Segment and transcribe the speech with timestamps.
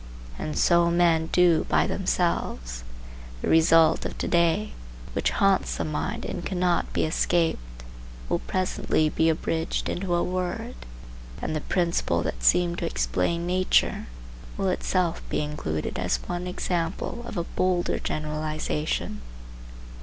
[0.39, 2.83] And so men do by themselves.
[3.43, 4.73] The result of to day,
[5.13, 7.83] which haunts the mind and cannot be escaped,
[8.27, 10.73] will presently be abridged into a word,
[11.39, 14.07] and the principle that seemed to explain nature
[14.57, 19.21] will itself be included as one example of a bolder generalization.